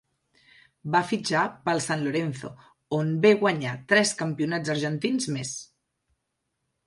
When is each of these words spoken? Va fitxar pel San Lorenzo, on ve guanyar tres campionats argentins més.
Va 0.93 1.01
fitxar 1.09 1.41
pel 1.67 1.81
San 1.87 2.05
Lorenzo, 2.05 2.49
on 2.99 3.11
ve 3.25 3.31
guanyar 3.43 3.75
tres 3.93 4.13
campionats 4.23 4.71
argentins 4.77 5.29
més. 5.37 5.55